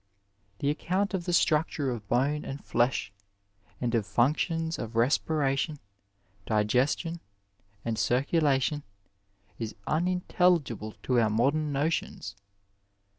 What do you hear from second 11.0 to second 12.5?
to our modem notions.